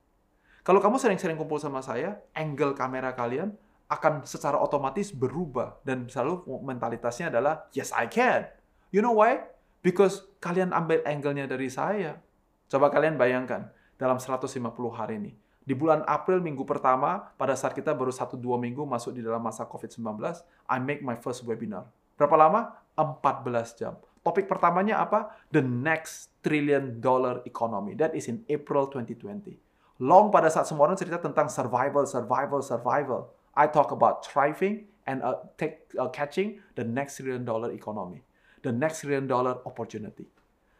Kalau 0.65 0.81
kamu 0.81 0.97
sering-sering 0.97 1.37
kumpul 1.37 1.61
sama 1.61 1.85
saya, 1.85 2.25
angle 2.33 2.73
kamera 2.73 3.13
kalian 3.13 3.53
akan 3.93 4.25
secara 4.25 4.57
otomatis 4.57 5.13
berubah. 5.13 5.77
Dan 5.85 6.09
selalu 6.09 6.49
mentalitasnya 6.65 7.29
adalah, 7.29 7.69
yes 7.77 7.93
I 7.93 8.09
can. 8.09 8.49
You 8.89 9.05
know 9.05 9.13
why? 9.13 9.45
Because 9.85 10.25
kalian 10.41 10.73
ambil 10.73 11.05
angle-nya 11.05 11.45
dari 11.45 11.69
saya. 11.69 12.17
Coba 12.73 12.89
kalian 12.89 13.21
bayangkan, 13.21 13.69
dalam 14.01 14.17
150 14.17 14.49
hari 14.97 15.21
ini. 15.21 15.33
Di 15.65 15.77
bulan 15.77 16.01
April 16.09 16.41
minggu 16.41 16.65
pertama, 16.65 17.33
pada 17.37 17.53
saat 17.57 17.77
kita 17.77 17.93
baru 17.93 18.13
1-2 18.13 18.41
minggu 18.41 18.85
masuk 18.89 19.17
di 19.17 19.21
dalam 19.21 19.45
masa 19.45 19.69
COVID-19, 19.69 20.17
I 20.69 20.77
make 20.81 21.05
my 21.05 21.17
first 21.17 21.45
webinar. 21.45 21.89
Berapa 22.15 22.37
lama? 22.39 22.61
14 22.95 23.79
jam. 23.81 23.95
Topik 24.25 24.49
pertamanya 24.49 25.05
apa? 25.05 25.37
The 25.53 25.61
next 25.61 26.33
trillion 26.41 27.03
dollar 27.03 27.45
economy. 27.45 27.93
That 27.99 28.17
is 28.17 28.31
in 28.31 28.47
April 28.49 28.89
2020. 28.89 29.59
Long 30.01 30.33
pada 30.33 30.49
saat 30.49 30.67
semua 30.67 30.89
orang 30.89 30.99
cerita 30.99 31.21
tentang 31.21 31.53
survival, 31.53 32.09
survival, 32.09 32.61
survival. 32.65 33.21
I 33.55 33.71
talk 33.71 33.95
about 33.95 34.27
thriving 34.27 34.91
and 35.07 35.23
uh, 35.23 35.45
take, 35.61 35.87
uh, 35.95 36.11
catching 36.11 36.59
the 36.75 36.83
next 36.83 37.21
trillion 37.21 37.45
dollar 37.47 37.71
economy. 37.71 38.25
The 38.65 38.73
next 38.73 39.05
trillion 39.05 39.29
dollar 39.29 39.61
opportunity. 39.69 40.27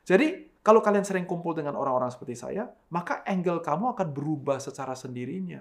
Jadi, 0.09 0.57
kalau 0.65 0.81
kalian 0.81 1.05
sering 1.05 1.29
kumpul 1.29 1.53
dengan 1.53 1.77
orang-orang 1.77 2.09
seperti 2.09 2.41
saya, 2.41 2.65
maka 2.89 3.21
angle 3.29 3.61
kamu 3.61 3.93
akan 3.93 4.09
berubah 4.17 4.57
secara 4.57 4.97
sendirinya. 4.97 5.61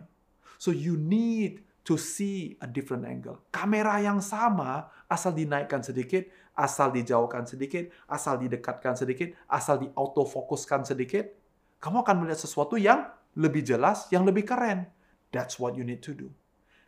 So 0.56 0.72
you 0.72 0.96
need 0.96 1.60
to 1.84 2.00
see 2.00 2.56
a 2.64 2.68
different 2.68 3.04
angle. 3.04 3.44
Kamera 3.52 4.00
yang 4.00 4.24
sama, 4.24 4.88
asal 5.12 5.36
dinaikkan 5.36 5.84
sedikit, 5.84 6.28
asal 6.56 6.96
dijauhkan 6.96 7.44
sedikit, 7.44 7.92
asal 8.08 8.40
didekatkan 8.40 8.96
sedikit, 8.96 9.36
asal 9.52 9.84
di 9.84 9.88
autofokuskan 9.92 10.88
sedikit, 10.88 11.28
kamu 11.84 12.08
akan 12.08 12.16
melihat 12.24 12.40
sesuatu 12.40 12.80
yang 12.80 13.04
lebih 13.36 13.66
jelas, 13.66 14.08
yang 14.16 14.24
lebih 14.24 14.48
keren. 14.48 14.88
That's 15.36 15.60
what 15.60 15.76
you 15.76 15.84
need 15.84 16.00
to 16.08 16.16
do. 16.16 16.32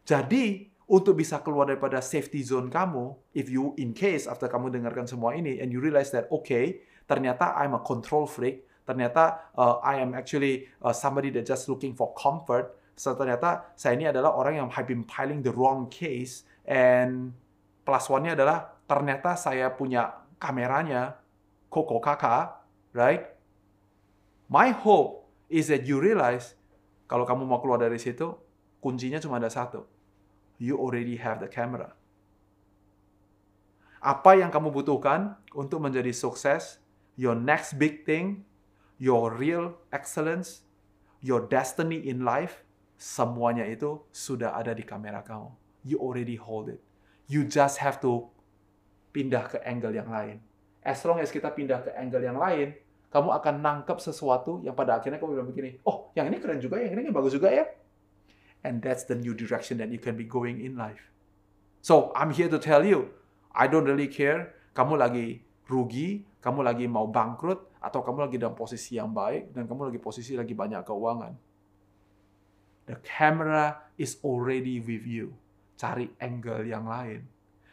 Jadi, 0.05 0.71
untuk 0.85 1.17
bisa 1.17 1.41
keluar 1.41 1.65
daripada 1.65 1.97
safety 1.97 2.45
zone 2.45 2.69
kamu, 2.69 3.17
if 3.33 3.49
you 3.49 3.73
in 3.81 3.91
case 3.91 4.29
after 4.29 4.45
kamu 4.45 4.69
dengarkan 4.69 5.09
semua 5.09 5.33
ini 5.33 5.57
and 5.57 5.73
you 5.73 5.81
realize 5.81 6.13
that 6.13 6.29
okay, 6.29 6.85
ternyata 7.09 7.57
I'm 7.57 7.73
a 7.73 7.81
control 7.81 8.29
freak, 8.29 8.69
ternyata 8.85 9.49
uh, 9.57 9.81
I 9.81 9.97
am 10.05 10.13
actually 10.13 10.69
uh, 10.85 10.93
somebody 10.93 11.33
that 11.33 11.49
just 11.49 11.65
looking 11.65 11.97
for 11.97 12.13
comfort. 12.13 12.77
So 12.95 13.11
ternyata 13.13 13.75
saya 13.75 13.99
ini 13.99 14.07
adalah 14.07 14.31
orang 14.35 14.63
yang 14.63 14.67
have 14.71 14.87
been 14.87 15.03
piling 15.03 15.43
the 15.43 15.51
wrong 15.51 15.91
case 15.91 16.47
and 16.63 17.35
plus 17.83 18.07
one-nya 18.07 18.33
adalah 18.39 18.71
ternyata 18.87 19.35
saya 19.35 19.67
punya 19.75 20.15
kameranya 20.39 21.19
Koko 21.67 21.99
Kakak, 21.99 22.63
right? 22.95 23.35
My 24.47 24.71
hope 24.71 25.27
is 25.51 25.67
that 25.67 25.83
you 25.83 25.99
realize 25.99 26.55
kalau 27.05 27.27
kamu 27.27 27.45
mau 27.45 27.61
keluar 27.61 27.77
dari 27.77 28.01
situ, 28.01 28.33
kuncinya 28.81 29.21
cuma 29.21 29.37
ada 29.37 29.51
satu. 29.51 29.85
You 30.57 30.79
already 30.79 31.19
have 31.21 31.43
the 31.43 31.51
camera. 31.51 31.93
Apa 34.01 34.37
yang 34.37 34.49
kamu 34.49 34.73
butuhkan 34.73 35.37
untuk 35.53 35.81
menjadi 35.81 36.13
sukses 36.13 36.81
your 37.17 37.33
next 37.37 37.77
big 37.77 38.05
thing, 38.05 38.45
your 38.97 39.33
real 39.33 39.77
excellence, 39.89 40.65
your 41.21 41.45
destiny 41.45 42.01
in 42.05 42.21
life, 42.21 42.64
semuanya 42.95 43.67
itu 43.67 44.03
sudah 44.11 44.55
ada 44.55 44.71
di 44.71 44.83
kamera 44.83 45.21
kamu. 45.21 45.51
You 45.85 46.01
already 46.01 46.39
hold 46.39 46.71
it. 46.71 46.81
You 47.29 47.45
just 47.45 47.79
have 47.83 48.01
to 48.01 48.31
pindah 49.15 49.47
ke 49.51 49.57
angle 49.63 49.93
yang 49.95 50.09
lain. 50.09 50.41
As 50.85 51.01
long 51.07 51.17
as 51.17 51.31
kita 51.31 51.49
pindah 51.53 51.81
ke 51.87 51.91
angle 51.95 52.21
yang 52.21 52.37
lain, 52.37 52.77
kamu 53.09 53.31
akan 53.31 53.63
nangkep 53.63 53.97
sesuatu 54.03 54.59
yang 54.61 54.75
pada 54.75 54.99
akhirnya 54.99 55.17
kamu 55.17 55.39
bilang 55.39 55.49
begini, 55.49 55.79
oh 55.87 56.11
yang 56.13 56.27
ini 56.27 56.37
keren 56.37 56.59
juga, 56.59 56.77
yang 56.83 56.99
ini 56.99 57.09
bagus 57.15 57.31
juga 57.31 57.47
ya. 57.47 57.63
And 58.65 58.81
that's 58.81 59.05
the 59.07 59.15
new 59.15 59.31
direction 59.37 59.79
that 59.79 59.93
you 59.93 60.01
can 60.01 60.19
be 60.19 60.27
going 60.27 60.59
in 60.59 60.75
life. 60.75 61.13
So, 61.85 62.09
I'm 62.17 62.33
here 62.33 62.49
to 62.49 62.57
tell 62.57 62.81
you, 62.81 63.13
I 63.53 63.69
don't 63.69 63.85
really 63.85 64.09
care 64.09 64.57
kamu 64.75 64.99
lagi 64.99 65.45
rugi, 65.69 66.25
kamu 66.41 66.65
lagi 66.65 66.85
mau 66.89 67.07
bangkrut, 67.07 67.77
atau 67.79 68.01
kamu 68.01 68.27
lagi 68.27 68.35
dalam 68.41 68.57
posisi 68.57 68.97
yang 68.97 69.13
baik, 69.13 69.53
dan 69.53 69.69
kamu 69.69 69.93
lagi 69.93 69.99
posisi 70.01 70.33
lagi 70.33 70.57
banyak 70.57 70.81
keuangan. 70.81 71.33
The 72.85 73.01
camera 73.01 73.89
is 73.97 74.21
already 74.21 74.77
with 74.77 75.05
you. 75.09 75.33
Cari 75.75 76.13
angle 76.21 76.69
yang 76.69 76.85
lain. 76.85 77.25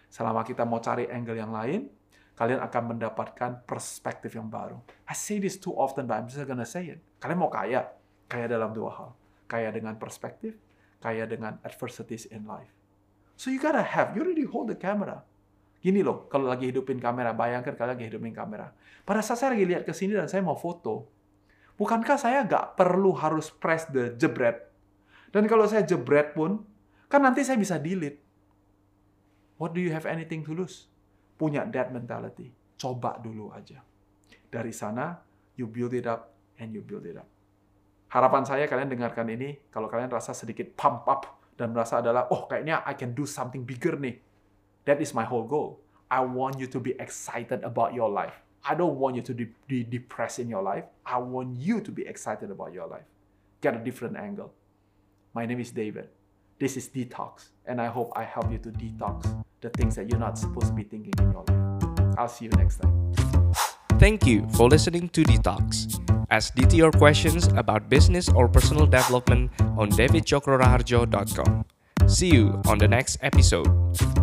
Selama 0.09 0.41
kita 0.45 0.65
mau 0.65 0.81
cari 0.81 1.09
angle 1.09 1.37
yang 1.37 1.53
lain, 1.53 1.89
kalian 2.33 2.65
akan 2.65 2.97
mendapatkan 2.97 3.65
perspektif 3.69 4.33
yang 4.37 4.49
baru. 4.49 4.81
I 5.05 5.13
say 5.13 5.37
this 5.37 5.61
too 5.61 5.77
often, 5.77 6.09
but 6.09 6.17
I'm 6.17 6.29
just 6.33 6.41
gonna 6.49 6.69
say 6.69 6.97
it. 6.97 7.01
Kalian 7.21 7.39
mau 7.39 7.53
kaya, 7.53 7.93
kaya 8.25 8.49
dalam 8.49 8.73
dua 8.73 8.91
hal. 8.93 9.11
Kaya 9.45 9.69
dengan 9.69 10.01
perspektif, 10.01 10.57
kaya 11.05 11.29
dengan 11.29 11.61
adversities 11.61 12.25
in 12.33 12.49
life. 12.49 12.73
So 13.37 13.53
you 13.53 13.61
gotta 13.61 13.85
have, 13.85 14.17
you 14.17 14.25
already 14.25 14.49
hold 14.49 14.73
the 14.73 14.79
camera. 14.81 15.21
Gini 15.83 16.01
loh, 16.01 16.25
kalau 16.33 16.49
lagi 16.49 16.73
hidupin 16.73 16.97
kamera, 16.97 17.37
bayangkan 17.37 17.77
kalian 17.77 18.01
lagi 18.01 18.05
hidupin 18.09 18.33
kamera. 18.33 18.73
Pada 19.05 19.21
saat 19.21 19.45
saya 19.45 19.53
lagi 19.53 19.67
lihat 19.69 19.85
ke 19.85 19.93
sini 19.93 20.17
dan 20.17 20.31
saya 20.31 20.41
mau 20.41 20.57
foto, 20.57 21.11
bukankah 21.77 22.17
saya 22.17 22.49
nggak 22.49 22.81
perlu 22.81 23.13
harus 23.19 23.53
press 23.53 23.91
the 23.93 24.15
jebret? 24.17 24.72
Dan 25.33 25.49
kalau 25.49 25.65
saya 25.65 25.83
jebret 25.83 26.37
pun, 26.37 26.61
kan 27.09 27.25
nanti 27.25 27.41
saya 27.41 27.57
bisa 27.57 27.81
delete. 27.81 28.21
What 29.57 29.73
do 29.73 29.81
you 29.81 29.89
have 29.91 30.05
anything 30.05 30.45
to 30.45 30.53
lose? 30.53 30.93
Punya 31.41 31.65
that 31.73 31.89
mentality. 31.89 32.53
Coba 32.77 33.17
dulu 33.17 33.49
aja. 33.51 33.81
Dari 34.53 34.71
sana, 34.71 35.17
you 35.57 35.65
build 35.65 35.97
it 35.97 36.05
up 36.05 36.37
and 36.61 36.77
you 36.77 36.85
build 36.85 37.09
it 37.09 37.17
up. 37.17 37.27
Harapan 38.13 38.45
saya 38.45 38.69
kalian 38.69 38.93
dengarkan 38.93 39.25
ini, 39.33 39.73
kalau 39.73 39.89
kalian 39.89 40.13
rasa 40.13 40.37
sedikit 40.37 40.77
pump 40.77 41.09
up 41.09 41.41
dan 41.57 41.73
merasa 41.73 42.05
adalah, 42.05 42.29
oh 42.29 42.45
kayaknya 42.45 42.85
I 42.85 42.93
can 42.93 43.17
do 43.17 43.25
something 43.25 43.65
bigger 43.65 43.97
nih. 43.97 44.21
That 44.85 45.01
is 45.01 45.17
my 45.17 45.25
whole 45.25 45.49
goal. 45.49 45.81
I 46.13 46.21
want 46.21 46.61
you 46.61 46.69
to 46.69 46.77
be 46.77 46.93
excited 47.01 47.65
about 47.65 47.97
your 47.97 48.13
life. 48.13 48.37
I 48.69 48.77
don't 48.77 49.01
want 49.01 49.17
you 49.17 49.25
to 49.25 49.35
be 49.65 49.81
depressed 49.81 50.39
in 50.39 50.53
your 50.53 50.61
life. 50.61 50.85
I 51.09 51.17
want 51.17 51.57
you 51.57 51.81
to 51.81 51.91
be 51.91 52.05
excited 52.05 52.53
about 52.53 52.77
your 52.77 52.85
life. 52.85 53.09
Get 53.65 53.73
a 53.75 53.81
different 53.81 54.21
angle. 54.21 54.53
My 55.35 55.47
name 55.47 55.61
is 55.61 55.71
David. 55.71 56.09
This 56.59 56.77
is 56.77 56.89
Detox, 56.89 57.49
and 57.65 57.81
I 57.81 57.87
hope 57.87 58.13
I 58.15 58.23
help 58.23 58.53
you 58.53 58.59
to 58.59 58.69
detox 58.69 59.25
the 59.63 59.71
things 59.71 59.97
that 59.97 60.11
you're 60.11 60.21
not 60.21 60.37
supposed 60.37 60.67
to 60.67 60.73
be 60.75 60.83
thinking 60.83 61.13
in 61.19 61.33
your 61.33 61.43
life. 61.43 62.19
I'll 62.19 62.29
see 62.29 62.45
you 62.45 62.51
next 62.53 62.77
time. 62.77 63.13
Thank 63.99 64.27
you 64.27 64.47
for 64.53 64.69
listening 64.69 65.09
to 65.11 65.23
Detox. 65.23 65.99
Ask 66.31 66.55
DT 66.55 66.77
your 66.77 66.93
questions 66.93 67.47
about 67.57 67.89
business 67.89 68.29
or 68.29 68.47
personal 68.47 68.87
development 68.87 69.51
on 69.79 69.91
davidchokroraharjo.com. 69.91 71.65
See 72.09 72.29
you 72.29 72.61
on 72.67 72.79
the 72.79 72.89
next 72.89 73.19
episode. 73.23 74.22